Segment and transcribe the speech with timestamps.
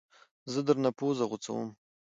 [0.51, 1.67] زه درنه پوزه غوڅوم